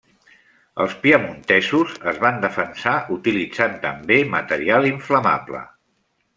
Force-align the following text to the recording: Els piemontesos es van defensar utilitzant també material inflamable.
Els 0.85 0.95
piemontesos 1.03 1.93
es 2.13 2.17
van 2.25 2.41
defensar 2.47 2.95
utilitzant 3.19 3.79
també 3.87 4.21
material 4.35 4.93
inflamable. 4.97 5.67